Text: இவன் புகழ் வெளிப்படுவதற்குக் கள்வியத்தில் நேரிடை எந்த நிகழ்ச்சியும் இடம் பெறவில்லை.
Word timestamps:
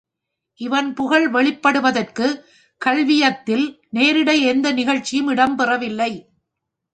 இவன் 0.61 0.93
புகழ் 0.93 1.27
வெளிப்படுவதற்குக் 1.33 2.39
கள்வியத்தில் 2.81 3.65
நேரிடை 3.93 4.37
எந்த 4.45 4.71
நிகழ்ச்சியும் 4.71 5.27
இடம் 5.27 5.55
பெறவில்லை. 5.55 6.11